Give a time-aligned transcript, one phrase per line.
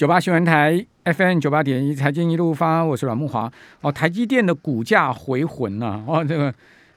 [0.00, 3.52] 九八新闻台 FM 九八点一，财经一路发，我是阮木华。
[3.82, 6.54] 哦，台积电的股价回魂了，哦，这个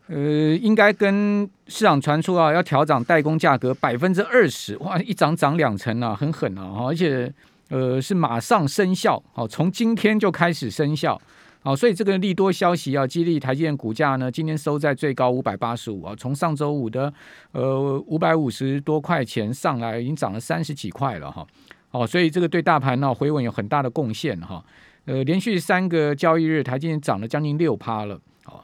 [0.07, 7.29] 呃，应该跟市场传出啊，要调涨代工价格百分之二十，哇，一涨涨两成啊，很狠啊，而且
[7.67, 11.21] 呃是马上生效，哦，从今天就开始生效，
[11.61, 17.13] 好，所以这个利多消息啊，激励台积电股价呢，今天收在最高五百八十五啊，从上周五的
[17.51, 21.45] 呃五百五十多块钱上来，已经涨了三十几块了哈。
[21.93, 24.65] 哦，所以这个对大盘呢回稳有很大的贡献哈。
[25.05, 28.19] 呃，连续三个交易日，台积电涨了将近六趴了。
[28.45, 28.63] 哦，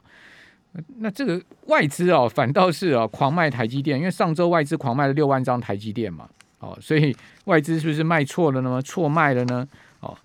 [0.98, 6.28] 那这个外资哦，反倒是啊狂卖台积电，因为上周外资狂卖了六万张台积电嘛。
[6.60, 7.16] 哦，所以
[7.46, 8.82] 外资是不是卖错了呢？
[8.82, 9.68] 错卖了呢？
[10.00, 10.18] 哦，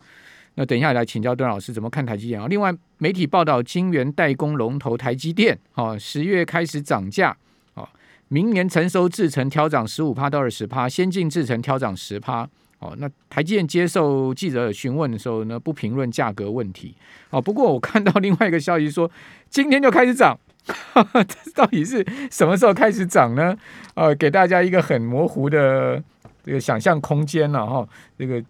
[0.54, 2.46] 那等一下来请教段老师怎么看台积电啊？
[2.48, 7.36] 另外，媒体报道，晶圆代工龙头台积电哦，十月开始涨价
[7.74, 7.86] 哦，
[8.28, 12.48] 明年成熟制程调涨十五趴到二十趴，先进制程调涨十趴。
[12.84, 16.94] 哦，那台积电接受记者询问的时候呢，不评论价格问题。
[17.30, 19.10] 哦，不过我看到另外一个消息说，
[19.48, 20.38] 今天就开始涨，
[20.92, 23.56] 这到底是什么时候开始涨呢？
[23.94, 26.02] 呃，给大家一个很模糊的
[26.44, 27.88] 这个想象空间了哈。
[28.18, 28.44] 这个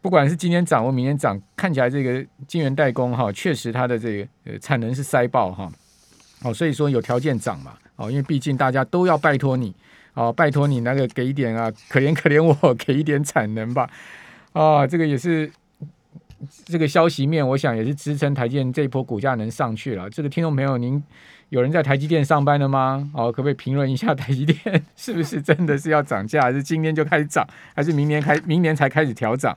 [0.00, 5.70] 不管是今天涨或明天涨，看起来这个晶圆代工哈，确实它的这个呃产能是塞爆哈。
[6.44, 7.74] 哦，所以说有条件涨嘛。
[7.96, 9.74] 哦，因为毕竟大家都要拜托你。
[10.16, 13.88] 哦，拜托你那个给一点啊，可怜可怜我，给一点产能吧。
[14.54, 15.52] 啊，这个也是
[16.64, 20.08] 这个消息面，我想也是支撑台积电这一波股价能上去了。
[20.08, 21.02] 这个听众朋友，您
[21.50, 23.10] 有人在台积电上班的吗？
[23.12, 29.54] 哦，可不可以评论一下台积电是不是真的是要涨价，还是今天就开始涨，还是明年开明年才开始调涨？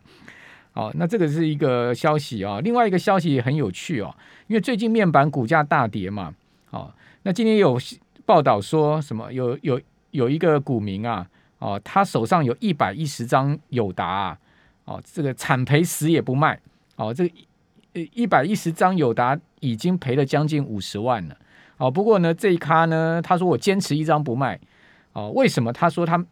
[0.73, 2.59] 哦，那这个是一个消息啊。
[2.59, 4.13] 另外一个消息也很有趣哦，
[4.47, 6.35] 因为最近面板股价大跌嘛。
[6.71, 6.91] 哦，
[7.23, 7.79] 那今天有
[8.25, 9.31] 报道说什么？
[9.31, 9.79] 有有。
[10.11, 11.27] 有一个股民啊，
[11.59, 14.37] 哦，他手上有一百一十张友达啊，
[14.85, 16.59] 哦，这个惨赔死也不卖，
[16.95, 17.33] 哦，这个
[17.93, 21.37] 一百一十张友达已经赔了将近五十万了，
[21.77, 24.59] 哦，不过呢，这一咖呢，他说我坚持一张不卖，
[25.13, 25.71] 哦，为什么？
[25.73, 26.23] 他说他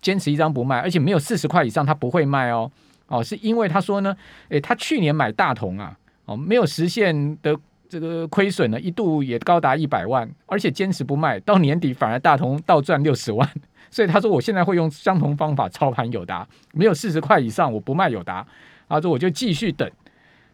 [0.00, 2.70] 坚持一张不卖，而且没有四十块以上他不会卖哦，
[3.08, 4.16] 哦，是因为他说呢，
[4.48, 7.58] 诶，他去年买大同啊，哦，没有实现的。
[7.88, 13.48] 这个亏损呢，一度也高达一百万，而且坚持不卖，到年底反而大同倒赚六十万。
[13.90, 18.44] 所以他说，我现在会用相同方法操盘友达，没有四十块以上我不卖友达。
[18.88, 19.88] 他说我就继续等。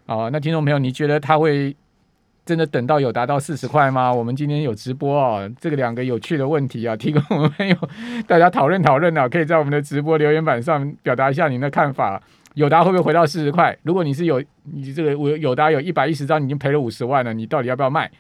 [0.07, 1.75] 哦，那听众朋友，你觉得他会
[2.45, 4.13] 真的等到有达到四十块吗？
[4.13, 7.77] 我们今天有直播哦，这个两个有趣的问题啊，提供我们朋友
[8.27, 12.23] 大家讨论讨论啊，可以在我们的直播留言板上表达一下您的看法。
[12.55, 13.77] 友达会不会回到四十块？
[13.83, 18.11] 如果你是有你这个我友达有一百一十张，已经赔了五十万了，你到底要不要卖？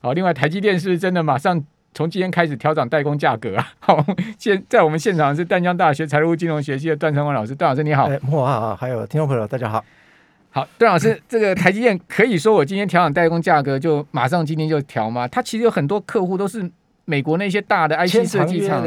[0.00, 1.62] 好，另外台积电是不是真的马上
[1.92, 3.72] 从今天开始调整代工价格啊？
[3.80, 4.04] 好，
[4.38, 8.08] 现在我们现场是淡江大学财务金融学系的段成文老师，段老师你好。
[8.30, 9.84] 哇好，还有听众朋友大家好。
[10.50, 15.26] 好，段老师，这个台积电可以说我今天调整代工价格就马上今天就调吗？
[15.28, 16.70] 它其实有很多客户都是
[17.04, 18.84] 美国那些大的 IC 设计厂。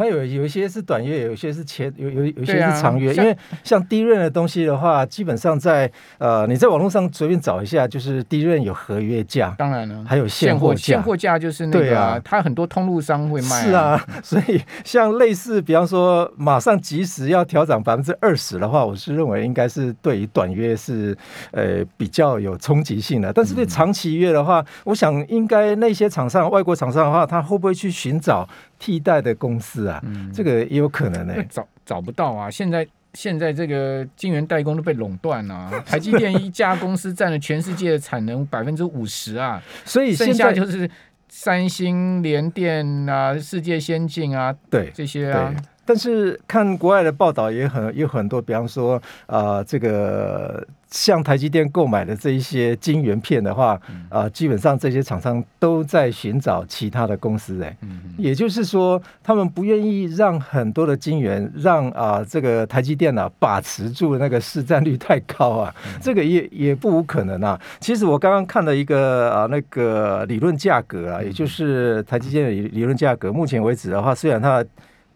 [0.00, 21.14] 它有有一些是短约，有一些是前有有有一些是长约，因为像低润的东西的话，基本上在呃你在网络上随便找一下，就是低润有合约价，当然了，还有现货价，现货价就是那个啊，它很多通路商会卖，是啊， 所以像类似比方说马上即时要调涨百分之二十的话，我是认为应该是对于短约是
[21.50, 28.48] 呃比较有冲击性的，但是对长期约的话，我想应该那些厂商外国厂商的话，他会不会去寻找？
[28.80, 30.02] 替代的公司啊，
[30.34, 31.34] 这个也有可能呢。
[31.48, 32.50] 找找不到啊！
[32.50, 40.90] 现在现在这个晶圆代工都被垄断了， 台积电一家公司占了全世界的产能百分之五十啊，所以剩下就是
[41.28, 45.54] 三星、联电啊、世界先进啊，对这些啊。
[45.90, 53.76] 但是看国外的报道也很有很多，比方说啊，这个向台积电购买的这一些晶圆片的话，
[54.08, 57.76] 啊，基本上这些厂商都在寻找其他的公司，哎，
[58.16, 67.60] 也就是说，他们不愿意让很多的晶圆让啊这个台积电呢把持住那个市占率太高啊，这个也也不无可能啊。
[67.80, 74.64] 其实我刚刚看了一个啊那个理论价格啊，也就是台积电的理理论价格，目前为止的话，虽然它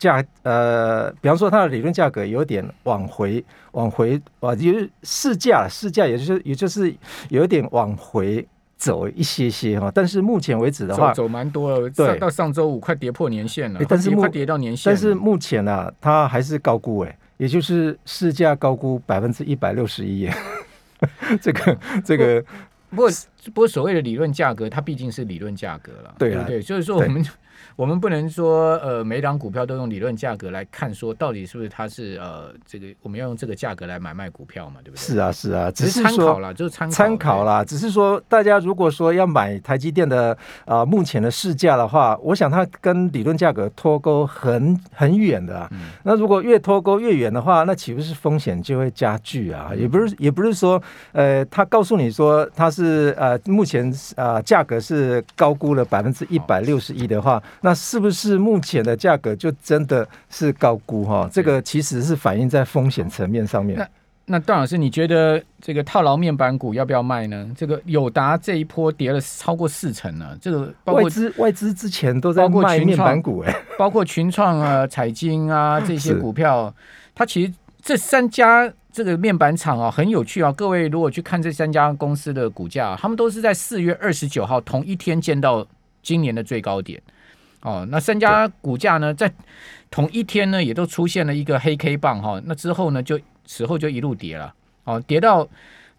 [0.04, 3.42] 价呃，比方说它的理论价格有点往回
[3.72, 6.94] 往回啊，就是市价市价，也就是也就是
[7.30, 8.46] 有点往回
[8.76, 9.90] 走一些些哈。
[9.94, 14.92] 但是目前为止的话，走蛮多了，对，到上周五快跌破年线了，但是快跌到年线。
[14.92, 20.28] 但是目前呢，它还是高估哎，也就是市价高估百分之一百六十一，
[21.40, 22.44] 这个 这个。
[22.90, 23.10] 不过
[23.52, 26.62] 不过所谓的理论价格，它毕竟是理论价格了，对啊不对？
[26.62, 27.26] 所以说我们
[27.76, 35.00] 我们不能说呃每档股票都用理论价格来看，说到底是不是它是呃这个我们要用这个价格来买卖股票嘛，对不对？
[35.00, 37.44] 是啊，是啊，只只是说参考啦，就是参考参考。
[37.44, 40.32] 啦，只是说大家如果说要买台积电的
[40.64, 45.68] 啊、呃目前的市价的话，我想它跟理论价格脱钩很很远的、啊。
[45.72, 49.68] 嗯那如果越脱钩越远的话，那岂不是风险就会加剧啊？
[49.72, 50.80] 嗯也不是也不是说
[51.12, 61.28] 呃，他告诉你说它是呃目前呃价格是高估了百分之一百六十一的话，那是不是目前的价格就真的是高估哈？
[61.32, 63.78] 这个其实是反映在风险层面上面。
[63.78, 63.88] 那
[64.26, 67.46] 那段老师，你觉得这个套牢面板股要不要卖呢？
[67.54, 76.74] 这个友达这一波跌了超过四成呢，这个包外括资外资之前都在卖面板股哎、包括群创啊、彩晶啊 这些股票，
[77.14, 77.52] 它其实
[77.82, 80.50] 这三家这个面板厂啊很有趣啊。
[80.52, 85.66] 各位如果去看这三家公司的股价，他们都是在四月二十九号同一天见到
[86.02, 86.98] 今年的最高点。
[87.64, 89.32] 哦，那三家股价呢，在
[89.90, 95.48] 同一天呢，也都出现了一个黑 K 棒哈、那之后呢，就此后就一路跌了，哦，跌到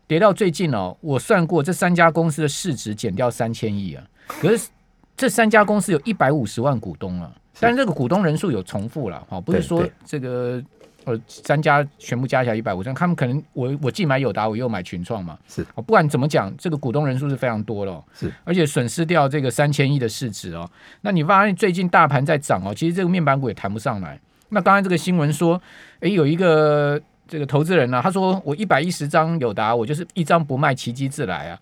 [0.05, 4.69] 跌到最近哦，我算过这三家公司的市值减掉三千亿啊，可是
[5.17, 10.63] 这三家公司有一百五十万股东啊，但这个股东人数有重复了，哈，不是说这个
[11.05, 20.69] 呃三家全部加起来一百五十万，他们可能我我既买友达，我又买群创嘛，是哦，不管怎么讲，这个股东人数是非常多了哦，是而且损失掉这个三千亿的市值哦。
[21.01, 24.19] 那你发现最近大盘在涨哦，其实这个面板股也谈不上来。
[24.49, 25.61] 那刚才这个新闻说，
[26.01, 31.59] 诶，有一个这个投资人呢、他说我一百一十张友达，我就是一张不卖，奇迹自来啊。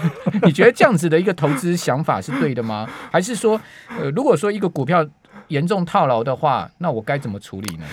[0.42, 2.88] 你觉得这样子的一个投资想法是对的吗？
[3.10, 5.06] 还是说，呃，如果说一个股票
[5.48, 7.84] 严重套牢的话，那我该怎么处理呢？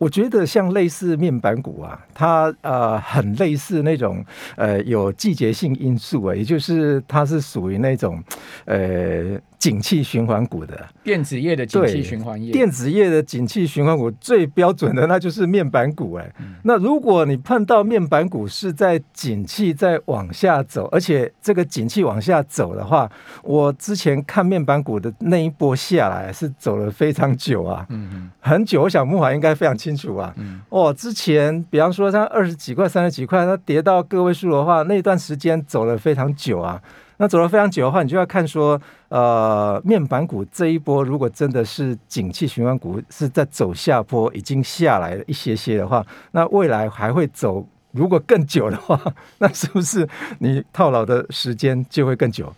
[0.00, 4.24] 我觉得像类似面板股啊，它呃很类似那种
[4.56, 8.18] 呃有季节性因素啊，也就是它是属于那种
[8.64, 10.88] 呃景气循环股的。
[11.04, 23.10] 电子业的景气循环业，电子业的景气循环股最标准的那就是面板股哎、嗯那如果你碰到面板股是在景气在往下走，而且这个景气往下走的话，
[23.42, 28.82] 我之前看面板股的那一波下来是走了非常久啊，嗯嗯很久。
[28.82, 30.32] 我想木华应该非常清楚啊。
[30.38, 36.80] 嗯，哦，之前比方说它二十几块、三十几块，它跌到个位数的话，那段时间走了非常久啊。
[37.20, 38.80] 那走了非常久的话，你就要看说，
[39.10, 46.02] 呃，面板股这一波如果真的是景气循环股是在走下坡，已经下来了一些些的话，
[46.32, 48.98] 那未来还会走，如果更久的话，
[49.36, 50.08] 那是不是
[50.38, 52.50] 你套牢的时间就会更久？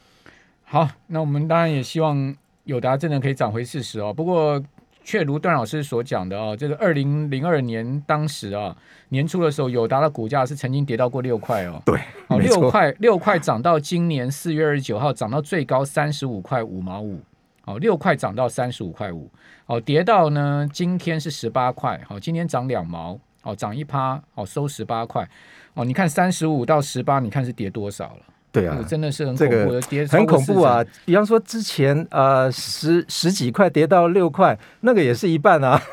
[0.62, 2.32] 好，那我们当然也希望
[2.62, 4.14] 友达真的可以涨回四十哦。
[4.14, 4.62] 不过，
[5.04, 8.76] 确如段老师所讲的哦，这个二零零二年当时啊
[9.08, 11.82] 年初的时候，友达的股价是曾经跌到过六块哦。
[11.84, 17.20] 对，哦，六块六块涨到今年四月二十九号涨到最高三十五块五毛五，
[17.64, 19.30] 哦，六块涨到三十五块五，
[19.66, 25.28] 哦，跌到呢今天是十八块，好、今天涨两毛，哦，涨一趴，哦，收十八块，
[25.74, 28.22] 哦，你看三十五到十八，你看是跌多少了？
[28.52, 30.84] 对啊，真的是很这个恐怖的，跌很恐怖啊！！
[31.06, 35.80] 比方说之前呃十十几块跌到六块，那个也是一半啊。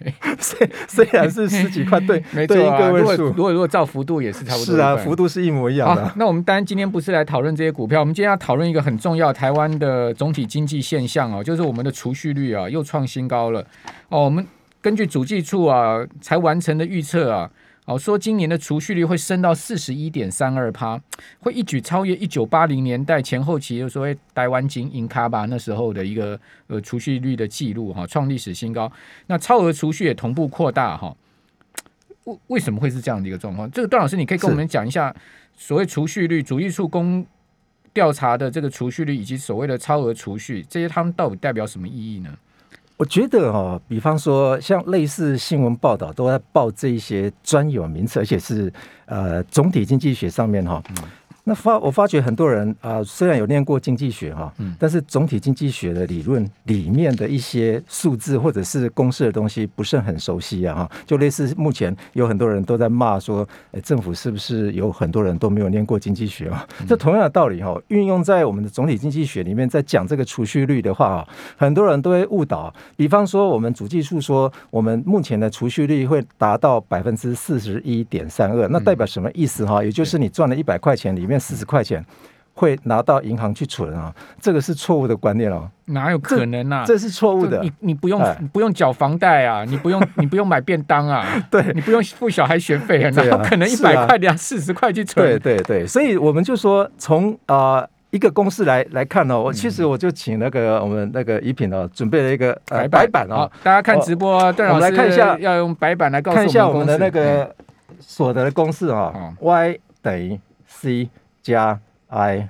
[0.38, 13.60] 虽虽然是十几块，对 没错啊，如果个位数如，果如果照幅度也是差不多是啊，幅度是一模一样的啊。，那我们当然今天不是来讨论这些股票，我们今天要讨论一个很重要台湾的总体经济现象哦，就是我们的储蓄率啊又创新高了
[14.10, 14.24] 哦。
[14.24, 14.46] 我们
[14.82, 17.50] 根据主计处啊才完成的预测啊，
[17.90, 21.00] 哦说今年的储蓄率会升到四十一点三二趴，
[21.40, 26.38] 会一举超越一九八零年代前后期就所谓台湾金银卡吧那时候的一个
[26.68, 28.90] 呃储蓄率的记录哈，创历史新高。
[29.26, 31.12] 那超额储蓄也同步扩大哈。
[32.24, 33.68] 为为什么会是这样的一个状况？
[33.72, 35.12] 这个段老师，你可以跟我们讲一下
[35.56, 37.26] 所谓储蓄率，主义处公
[37.92, 42.30] 调查的这个储蓄率，以及所谓的超额储蓄，这些他们到底代表什么意义呢？
[43.00, 48.70] 我觉得哦，比方说像类似新闻报道都在报这一些专有名词，而且是
[49.06, 50.82] 呃总体经济学上面哈、
[51.50, 60.90] 那发我发觉很多人啊、虽然有念过经济学哈、嗯但是总体经济学的理论里面的一些数字或者是公式的东西不是很熟悉啊哈。
[61.04, 66.64] 就类似目前有很多人都在骂说，诶政府是不是有很多人都没有念过经济学啊？
[66.86, 72.72] 这同样的道理哈，运用在我们的总体经济学里面，在讲这个储蓄率的话啊，很多人都会误导。
[72.96, 79.82] 比方说，我们主计处说，我们目前的储蓄率会达到百分之四十一点三二，那代表什么意思哈？
[79.82, 82.04] 也就是你赚了一百块钱，里面四十块钱。
[82.52, 86.84] 会拿到银行去存啊，这个是错误的观念哦，哪有可能啊？
[86.86, 87.58] 这是错误的。
[87.62, 95.24] 你你不用哎你不用缴房贷啊，你不用 你不用买便当啊， 对你不用付小孩学费啊，哪可能一百块两四十块去存？
[95.24, 107.54] 对对对，所以我们就说从啊、呃一个公式来来看哦，我其实我就请那个我们那个怡品哦，准备了一个呃白板哦，，大家看直播，段我老师们来看一下要用白板来告诉看一下我们的那个
[108.00, 111.08] 所得的公式啊、嗯 y 等于 c
[111.42, 111.78] 加
[112.08, 112.48] i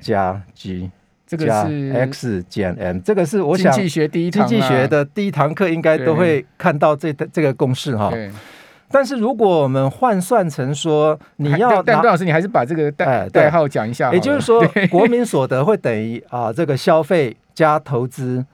[0.00, 0.90] 加 g
[1.26, 8.12] 这个是 x 减 m，这个是我想经济学第一经济学的第一堂课应该都会看到这这个公式哈。
[8.90, 18.44] 但是如果我们换算成说你要拿但但段老师，你还是把这个代哎代号讲一下，也就是说， 国民所得会等于啊这个消费加投资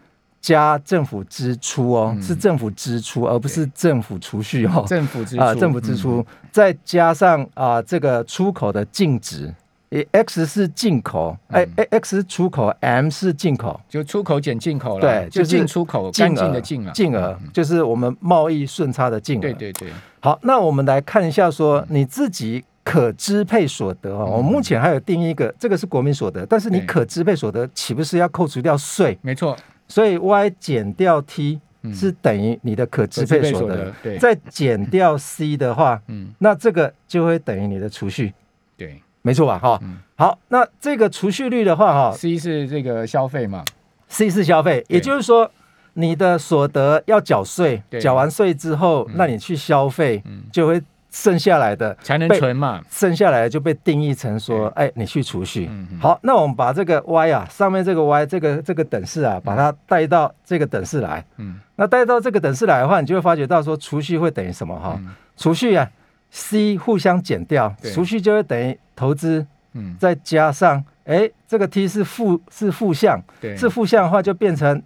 [0.40, 2.22] 加政府支出哦，嗯。
[2.22, 4.84] 是政府支出，而不是政府储蓄哦。
[4.86, 5.96] 政府支出啊，政府支嗯。
[5.96, 9.52] 出，再加上啊这个出口的净值。
[9.90, 19.40] 诶 X 是进口，哎、x 是出口，M 是进口，就出口减进口了，对就是进出口干净额的净了，净额嗯就是我们贸易顺差的净额。
[19.40, 19.52] 对。
[19.52, 19.88] 对对，
[20.20, 24.26] 好，那我们来看一下，说你自己可支配所得哦。
[24.28, 29.18] 嗯我们目前还有定义一个，这个是国民所得，但是你可支配所得岂不是要扣除掉税？
[29.22, 29.56] 没错，
[29.88, 31.92] 所以 Y 减掉 T 嗯。
[31.92, 34.18] 是等于你的可支配所得配所得，对。
[34.18, 36.28] 再减掉 C 的话，嗯。
[36.38, 38.32] 那这个就会等于你的储蓄，
[38.76, 39.58] 对没错吧？
[39.58, 43.64] 哈嗯，好，那这个储蓄率的话，哈，C 是这个消费嘛
[44.08, 45.50] ，，C 是消费，也就是说。
[45.94, 49.14] 你的所得要缴税对，缴完税之后，嗯。
[49.16, 55.68] 那你去消费嗯，就会剩下来的才能存嘛，剩下来就被定义成说，哎，你去储蓄。
[56.00, 61.22] 好，那我们把这个 y 啊，上面这个 y 这个这个等式啊，把它带到这个等式来。
[61.38, 61.58] 嗯。
[61.74, 64.78] 那带到这个等式来的话，你就会发觉到说，储蓄会等于什么？
[64.78, 64.94] 哈？
[64.96, 65.08] 嗯。
[65.36, 65.90] 储蓄啊
[66.30, 74.82] ，c 互相减掉，对储蓄就会等于投资，嗯，再加上哎，这个 t 是负是负向，对，是负向的话就变成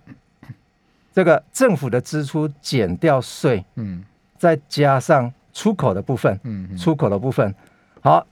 [1.12, 4.04] 这个政府的支出减掉税，嗯
[4.36, 6.38] 再加上出口的部分。
[6.42, 7.54] 嗯嗯出口的部分。
[8.00, 8.26] 好，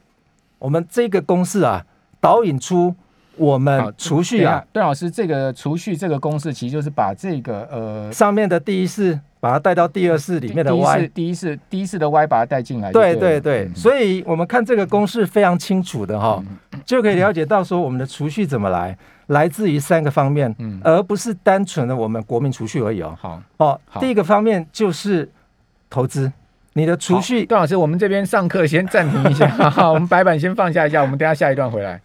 [0.59, 1.87] 我们这个公式啊，
[2.21, 2.95] 导引出
[3.37, 11.09] 我们储蓄啊，，段老师，这个储蓄这个公式其实就是把这个呃上面的第一式把它带到第二式里面的第一式 y。
[11.09, 16.41] 第一式第一式的 Y 把它带进来就对，对对，嗯所以我们看这个公式非常清楚的哈，
[16.87, 18.97] 就可以了解到说我们的储蓄怎么来，
[19.27, 23.19] 来自于三个方面，嗯而不是单纯的我们国民储蓄而已哦。
[23.21, 23.43] 好。
[23.57, 25.29] 哦好，第一个方面就是
[25.91, 26.33] 投资，
[26.75, 32.01] 你的储蓄段老师，我们这边上课先暂停一下， 好我们白板先放下一下，我们等下下一段回来。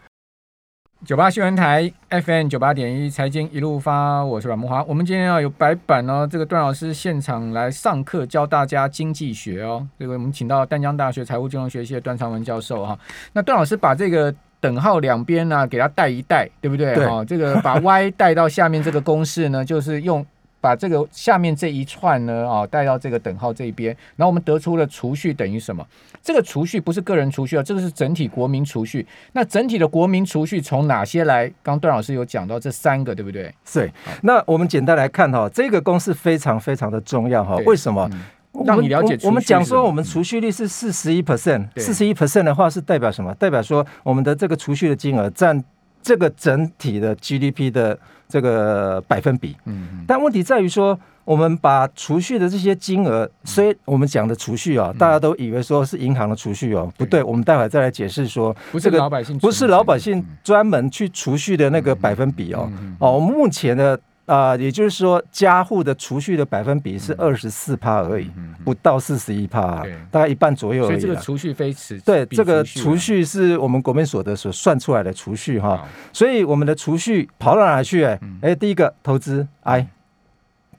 [1.05, 4.83] 九八新闻台 FM 九八点一财经一路发，我是阮木华。
[4.85, 9.87] 我们今天要有白板哦，这个段老师现场来上课教大家经济学哦。
[9.99, 12.97] 这个我们请到淡江大学财务金融学系的段长文教授哈、
[13.31, 16.95] 那段老师把这个等号两边呢、给它带一带，对不对？
[16.95, 20.25] 对哈、这个把 y 带到下面这个公式呢，就是用
[20.67, 25.87] 把这个下面这一串呢，啊，带到这个等号这一边，然后我们得出了储蓄等于什么？
[26.21, 29.07] 这个储蓄不是个人储蓄啊，这个是整体国民储蓄。
[29.31, 31.49] 那整体的国民储蓄从哪些来？
[31.63, 33.49] 刚段老师有讲到这三个，对不对？
[33.71, 33.89] 对。
[34.23, 37.55] 那我们简单来看哈，这个公式非常非常的重要哈。
[37.65, 38.09] 为什么？
[38.11, 38.19] 嗯
[38.65, 43.31] 让你了解我我们讲说我们储蓄率是四十一 percent，四十一 percent 的话是代表什么？
[43.35, 45.63] 代表说我们的这个储蓄的金额占
[46.07, 47.99] 这个整体的 GDP 的
[48.29, 49.57] 这个百分比。
[49.65, 62.71] 嗯嗯，但问题在于说，我们把储蓄的这些金额，虽我们讲的储蓄啊，大家都以为说是银行的储蓄哦，不对，我们待会再来解释说，不是这个老百姓，不是老百姓专门去储蓄的那个百分比哦。
[62.79, 62.95] 嗯。
[62.99, 68.29] 哦，我们目前的啊、也就是说，家户的储蓄的百分比是二十四趴而已，
[68.63, 71.09] 不到四十一趴，大概一半左右所而已所。
[71.09, 78.03] 以这个储蓄非此对，比这个储储蓄是我们国民所得所算出来的储蓄哈，所以我们的储蓄跑到哪里去？
[78.03, 78.37] 哎、嗯。
[78.41, 79.87] 哎，第一个投资，哎，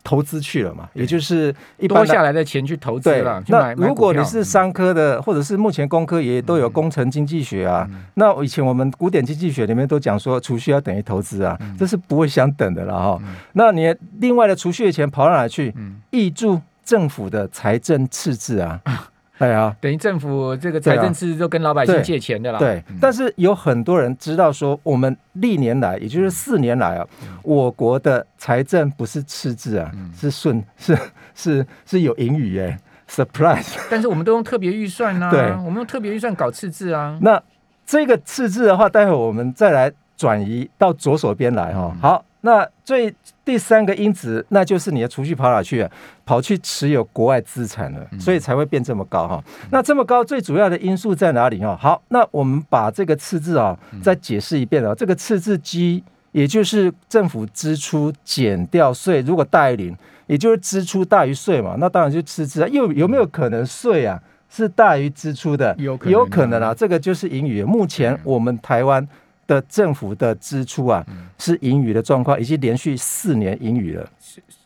[0.09, 8.05] 投资去了嘛，也就是一般多下来的钱去投资了。，那如果你是商科的，或者是目前工科也都有工程经济学啊，嗯。
[8.15, 11.77] 那以前我们古典经济学里面都讲说储蓄要等于投资啊，嗯。
[11.79, 13.21] 这是不会相等的了哈。
[13.53, 15.75] 那你另外的储蓄的钱跑到哪去？
[15.77, 16.01] 嗯。
[16.11, 18.81] 挹注政府的财政赤字啊，
[19.41, 19.75] 对啊。
[19.81, 22.59] 等于政府这个财政赤字都跟老百姓借钱的啦。
[22.59, 27.07] 对嗯，但是有很多人知道说，我们历年来，也就是四年来啊，
[27.43, 30.99] 我国的财政不是赤字啊，嗯是顺， 是
[31.35, 32.79] 是是有盈余耶
[33.09, 33.77] ，surprise。
[33.91, 37.19] 但是我们都用特别预算啊，对我们用特别预算搞赤字啊。
[37.23, 37.41] 那
[37.87, 43.15] 这个赤字的话，待会我们再来转移到左手边来哈、嗯好，那最
[43.45, 45.91] 第三个因子，那就是你的储蓄跑哪去了？
[46.25, 49.45] 跑去持有国外资产了，所以才会变这么高哈。
[49.71, 51.77] 那这么高，最主要的因素在哪里哈？
[51.77, 54.95] 好，那我们把这个赤字啊再解释一遍啊。
[54.95, 56.03] 这个赤字基，
[56.33, 59.95] 也就是政府支出减掉税，如果大于零，
[60.27, 62.69] 也就是支出大于税嘛，那当然就赤字啊。
[62.69, 65.75] 又有没有可能税啊是大于支出的？
[65.79, 67.63] 有有可能啊，这个就是盈余。
[67.63, 69.07] 目前我们台湾。
[69.49, 71.05] 的政府的支出啊，
[71.39, 74.09] 是盈余的状况，已经连续四年盈余了。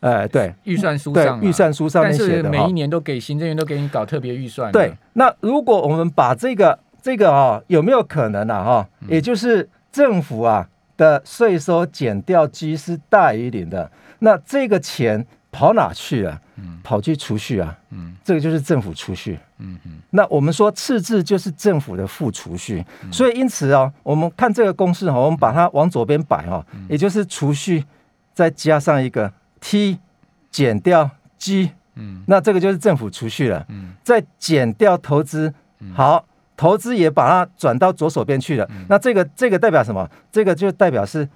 [0.00, 4.70] 哎，对，预算书上，预算书上面写的，每一年都给行政院都给你搞特别预算。
[4.70, 8.62] 对，那如果我们把这个这个啊，有没有可能啊？
[8.62, 15.26] 哈，也就是政府啊的税收减掉基是大于零的，那这个钱。
[15.52, 16.40] 跑哪去啊？
[16.56, 17.78] 嗯，跑去储蓄啊。
[17.90, 19.38] 嗯，这个就是政府储蓄。
[19.58, 27.84] 嗯嗯，那我们说赤字就是政府的负储蓄，所以因此啊，我们看这个公式哈，我们把它往左边摆哈，也就是储蓄
[28.32, 29.30] 再加上一个
[29.60, 29.98] T
[30.50, 33.64] 减掉 G，嗯，那这个就是政府储蓄了。
[33.68, 35.52] 嗯，再减掉投资，
[35.94, 36.24] 好，
[36.56, 38.68] 投资也把它转到左手边去了。
[38.88, 40.10] 那这个这个代表什么？
[40.32, 41.28] 这个就代表是。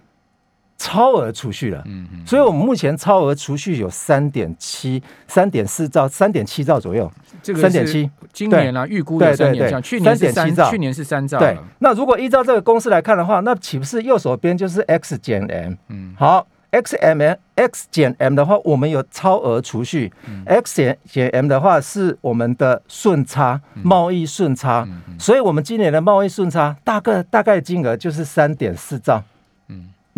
[0.78, 7.11] 超额储蓄了，嗯嗯，所以我们目前超额储蓄有三点七、三点四兆、三点七兆左右，
[7.42, 11.38] 这个三点七，今年啊预估的三点七，去年是三兆，去年是三兆。
[11.38, 15.75] 对，那如果依照这个公式来看的话，那岂不是右手边就是 x 减 m？
[15.88, 20.12] 嗯，好，x m n x 减 m 的话，我们有超额储蓄。
[20.45, 24.87] ；x 减减 m 的话是我们的顺差，贸易顺差。
[25.18, 29.23] 所以，我们今年的贸易顺差大概大概金额就是三点四兆。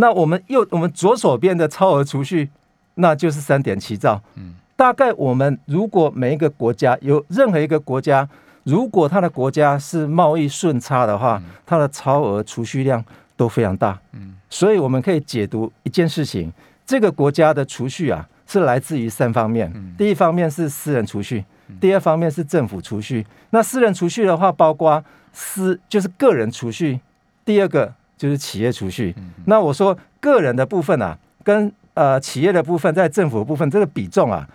[0.00, 2.48] 那我们右我们左手边的超额储蓄，
[2.94, 4.22] 那就是三点七兆。
[4.36, 8.28] 嗯，大概我们如果每一个国家有任何一个国家，
[8.62, 13.04] 如果它的国家是贸易顺差的话，它的超额储蓄量
[13.36, 13.98] 都非常大。
[14.12, 16.52] 嗯，所以我们可以解读一件事情：
[16.86, 19.72] 这个国家的储蓄啊，是来自于三方面。
[19.98, 21.44] 第一方面是私人储蓄，
[21.80, 23.26] 第二方面是政府储蓄。
[23.50, 27.00] 那私人储蓄的话，包括私就是个人储蓄，
[27.44, 27.92] 第二个。
[28.18, 29.14] 就是企业储蓄，
[29.46, 34.46] 那我说个人的部分啊，跟呃企业的部分在政府的部分这个比重啊，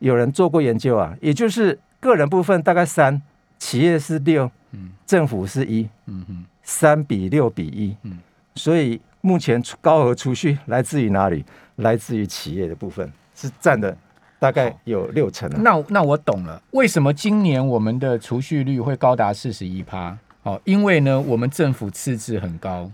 [0.00, 3.22] 有人做过研究啊，也就是个人部分大概三，
[3.58, 8.18] 企业是六，嗯，政府是一，嗯哼，三比六比一，嗯，
[8.56, 11.44] 所以目前高额储蓄来自于哪里？
[11.76, 13.96] 来自于企业的部分是占的
[14.38, 15.48] 大概有六成。
[15.62, 20.16] 那那我懂了，为什么今年我们的储蓄率会高达四十一趴？
[20.42, 22.90] 哦，因为呢，我们政府赤字很高。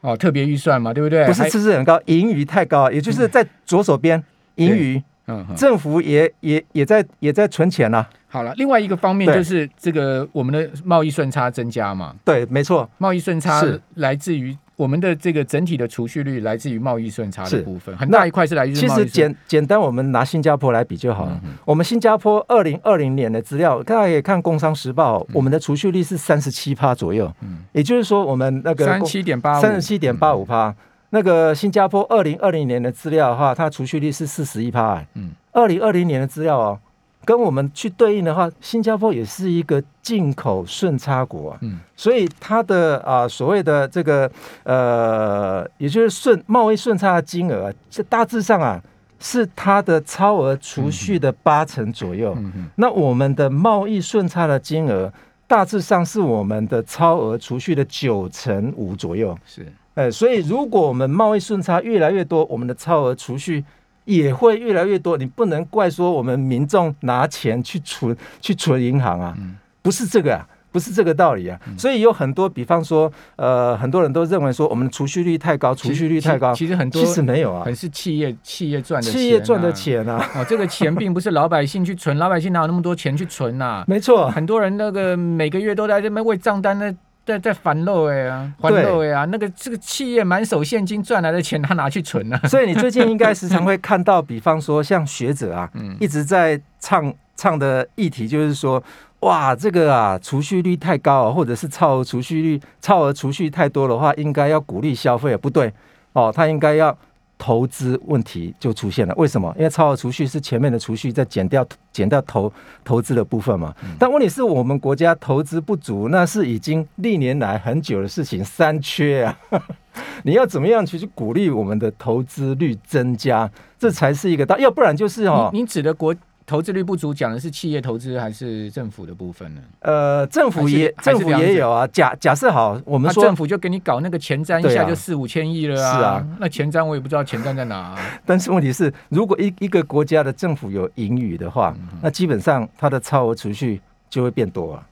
[0.00, 1.26] 哦，特别预算嘛，对不对？
[1.26, 4.22] 不是赤字很高，盈余太高，也就是在左手边
[4.56, 8.08] 盈余，嗯，政府也也也在也在存钱了。
[8.28, 12.14] 好了，另外一个方面就是这个我们的贸易顺差增加嘛。
[12.24, 13.62] 对，没错，贸易顺差
[13.94, 14.56] 来自于。
[14.80, 18.74] 我们的这个整体的储蓄率来自于贸易顺差的部分，很大一块是来自于。
[18.74, 21.38] 其实简简单，我们拿新加坡来比就好了。
[21.66, 27.30] 我们新加坡二零二零年的资料，大家可以看《工商时报》，我们的储蓄率是三十七趴左右。
[27.42, 30.74] 嗯，也就是说，我们那个三十七点八三十七点八五趴。
[31.10, 35.04] 那个新加坡二零二零年的资料的话，它储蓄率是四十一趴。
[35.12, 36.80] 嗯，二零二零年的资料哦。
[37.24, 44.28] 跟我们去对应的话，新加坡也是一个进口顺差国，嗯，所以它的啊所谓的这个
[44.64, 48.82] 呃，也就是顺贸易顺差的金额，这大致上啊
[49.18, 52.36] 是它的超额储蓄的八成左右。
[52.76, 55.12] 那我们的贸易顺差的金额，
[55.46, 59.38] 大致上是我们的超额储蓄的九成五左右。
[59.44, 63.62] 是，哎，所以如果我们贸易顺差越来越多，我们的超额储蓄。
[64.10, 69.36] 也会越来越多，你不能怪说我们民众拿钱去存去存银行啊，
[69.82, 71.58] 不是这个啊，不是这个道理啊。
[71.78, 80.28] 所以有很多，比方说，呃，很多人都认为说我们的储蓄率太高，储蓄率太高，其实很多其实没有啊，很是企业企业赚的，企业赚的钱啊。
[80.34, 83.84] 哦，这个钱并不是老百姓去存，老百姓哪有那么多钱去存呐？
[83.86, 86.92] 没错，很多人那个每个月都在这边为账单呢。
[87.30, 92.38] 在在烦漏哎啊，还漏哎啊，那个这个企业满手现金赚来的钱，他拿去存啊。
[92.48, 98.82] 所以你最近应该时常会 看到，比方说像学者啊，一直在唱唱的议题，就是说，
[99.20, 105.72] 哇，这个啊，储蓄率太高，或者是超额储蓄率、超额储蓄太多的话，应该要鼓励消费，不对
[106.12, 106.96] 哦，他应该要。
[107.40, 109.50] 投资问题就出现了，为什么？
[109.56, 112.52] 因为超额储蓄是前面的储蓄再减掉减掉投
[112.84, 113.74] 投资的部分嘛。
[113.98, 119.38] 但问题是我们国家投资不足，那是已经历年来很久的事情，三缺啊。
[120.22, 123.50] 你要怎么样去去鼓励我们的投资率增加？
[123.78, 125.48] 这才是一个大，要不然就是哦。
[125.54, 126.14] 你指的国。
[126.50, 129.60] 投资率不足，讲的是企业投资还是政府的部分呢？
[129.82, 131.86] 呃，政府也政府也有啊。
[131.86, 135.96] 假假设好，我们那说政府就给你搞那个前瞻，一下就四五千亿了啊。
[135.96, 137.98] 是啊，那前瞻我也不知道前瞻在哪、啊。
[138.26, 144.84] 但是问题是，如果一一个国家的政府有盈余的话，那基本上它的超额储蓄就会变多啊。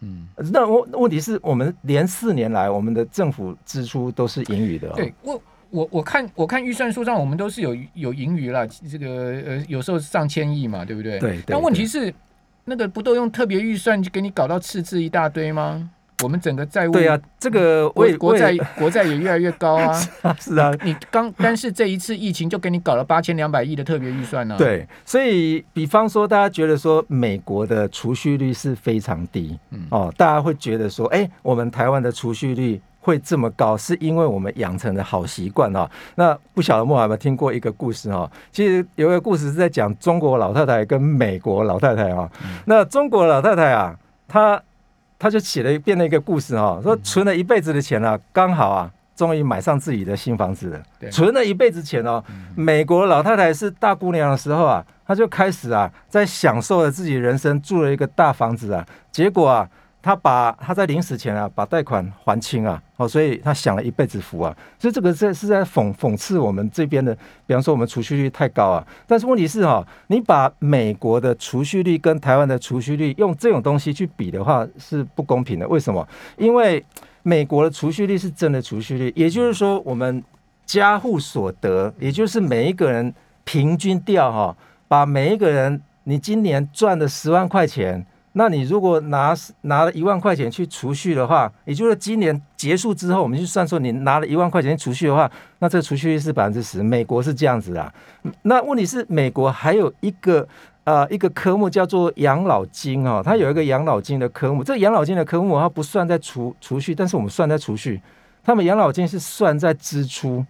[0.00, 4.92] 嗯，那问问题是我们连四年来我们的政府支出都是盈余的、哦。
[4.96, 5.40] 对我。
[5.76, 9.06] 我我看我看预算书上，我们都是有有盈余了，这个
[9.46, 11.18] 呃有时候上千亿嘛，对不对？
[11.18, 12.12] 对对但问题是，
[12.64, 15.90] 那个不都用特别预算就给你搞到赤字一大堆吗？
[16.22, 19.92] 我们整个债务对啊，这个国为国债国债也越来越高啊。
[20.40, 35.88] 是啊，你刚但是这一次疫情就给你搞了八千两百亿的特别预算呢、啊。，对，所以比方说，大家觉得说美国的储蓄率是非常低，嗯哦，大家会觉得说，哎、我们台湾的储蓄率会这么高，是因为我们养成的好习惯哦。
[36.16, 38.28] 那不晓得莫有没有听过一个故事哦？
[38.50, 44.60] 其实有一个故事是在讲中国老太太跟美国老太太啊、嗯那中国老太太啊，她
[45.16, 48.90] 她就写了一变了一个故事哈、哦，说存了一辈子的钱啊，刚好啊。
[49.16, 52.22] 终于买上自己的新房子了，存了一辈子钱哦。
[52.54, 58.86] 美国老太太是大姑娘的时候啊，她就开始啊，在享受了自己人生，住了一个大房子啊。
[59.10, 59.66] 结果啊，
[60.06, 64.56] 他把他在临死前啊，把贷款还清啊，哦，所以他享了一辈子福啊。
[64.78, 67.12] 所以这个是是在讽讽刺我们这边的，
[67.44, 68.86] 比方说我们储蓄率太高啊。
[69.04, 75.66] 但是问题是哈、你把美国的储蓄率跟台湾的储蓄率用这种东西去比的话，是不公平的。
[75.66, 76.06] 为什么？
[76.36, 76.84] 因为
[77.24, 80.22] 美国的储蓄率是真的储蓄率，也就是说，我们
[80.64, 88.06] 家户所得，也就是每一个人平均掉哈，把每一个人你今年赚的十万块钱，
[88.38, 96.82] 那你如果拿拿了一万块钱去储蓄的话，也就是今年结束之后，我们去算说你拿了一万块钱储蓄的话，那这个储蓄率是百分之十。
[96.82, 97.92] 美国是这样子啊，
[98.42, 100.46] 那问题是美国还有一个。
[100.86, 104.62] 呃，一个科目叫做养老金哦，它有一个养老金的科目。
[104.62, 108.00] 这个养老金的科目它不算在储储蓄，但是我们算在储蓄。
[108.44, 110.46] 他们养老金是算在支出，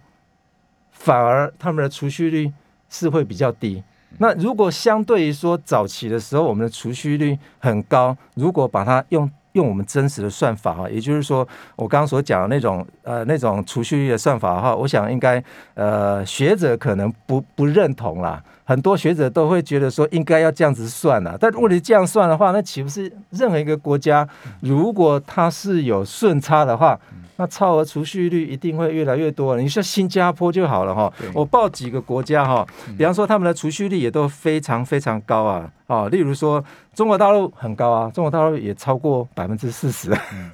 [0.91, 2.53] 反而他们的储蓄率
[2.87, 3.81] 是会比较低。
[4.19, 15.43] 那如果相对于说早期的时候，我们的储蓄率很高，如果把它用用我们真实的算法哈，也就是说我刚刚所讲的那种呃那种储蓄率的算法的话，我想应该
[15.73, 18.41] 呃学者可能不不认同啦。
[18.63, 24.27] 很多学者都会觉得说应该要这样子算啦，但如果你这样算的话，那岂不是任何一个国家
[24.59, 26.99] 如果它是有顺差的话，
[27.37, 29.55] 那超额储蓄率一定会越来越多。
[29.55, 32.67] 你说新加坡就好了哈，我报几个国家哈，
[32.97, 36.61] 比方说他们的储蓄率也都非常非常高啊，哦，例如说
[36.97, 40.11] 中国大陆很高啊，中国大陆也超过百分之四十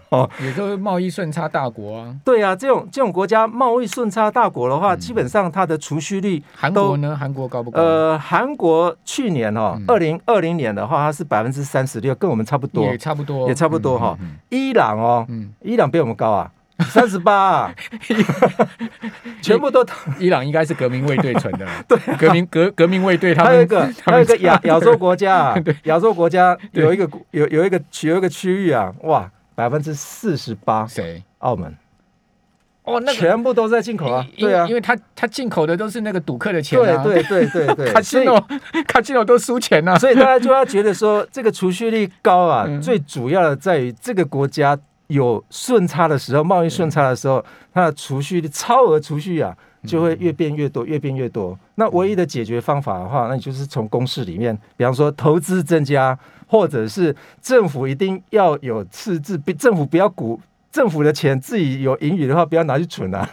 [0.10, 0.30] 哦。
[0.42, 2.14] 也都是贸易顺差大国啊。
[2.26, 7.16] 对啊，这种这种国家贸易顺差大国的话，嗯基本上它的储蓄率韩国呢？
[7.18, 7.82] 韩国高不高？
[7.82, 12.98] 呃，韩国去年哦嗯，二零二零年的话，它是百分之三十六，跟我们差不多也。
[12.98, 17.34] 差不多，也差不多哈嗯伊朗哦，嗯，伊朗比我们高啊，三十八。
[17.34, 17.76] 啊，
[19.42, 19.84] 全部都。
[19.84, 31.24] 嗯伊朗应该是革命卫队存的， 对，革命革革命卫队他们还有一个还有一个亚亚洲国家 亚洲国家有一个有有一个有一个区域啊，哇，百分之四十八，谁？
[31.40, 31.76] 澳门。
[32.84, 34.68] 哦，那个全部都在进口啊，对啊。
[34.68, 38.40] 因为他他进口的都是那个赌客的钱啊，对对对对对，卡西诺
[38.88, 42.82] 卡西诺都输钱呐，所以大家就要觉得说，这个储蓄率高啊，嗯。
[42.82, 44.78] 最主要的在于这个国家
[45.13, 51.58] 有顺差的时候，贸易顺差的时候，它的储蓄率超额储蓄啊，就会越变越多，越变越多。
[51.76, 60.39] 那唯一的解决方法的话，那你就是从公式里面，比方说投资增加，或者是政府一定要有赤字，比政府不要股。
[60.71, 63.30] 政府的钱自己有盈余的话，不要拿去存啊。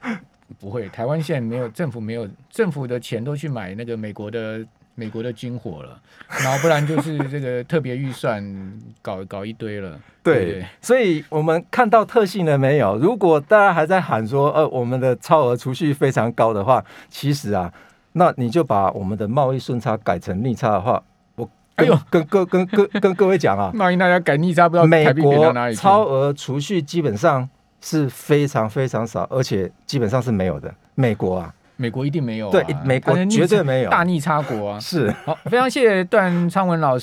[0.58, 4.64] 不会，台湾现在没有政府没有政府的钱都去买那个美国的
[4.94, 6.00] 美国的军火了，
[6.42, 8.42] 然后不然就是这个特别预算
[9.02, 12.96] 搞搞一堆了，对所以我们看到特性了没有？
[12.96, 17.72] 如果大家还在喊说，呃，我们的超额储蓄非常高的话，其实啊，
[18.12, 21.02] 那你就把我们的贸易顺差改成逆差的话，
[21.34, 25.52] 我跟哎呦跟各跟跟跟各位讲啊，贸易大家改逆差，不知道美国。
[25.74, 27.48] 超额储蓄基本上
[27.80, 30.72] 是非常非常少，而且基本上是没有的。
[30.94, 34.80] 美国啊，美国一定没有、啊，对美国绝对没有大逆差国啊。
[34.80, 35.10] 是。
[35.24, 37.02] 好，非常谢谢段昌文老师。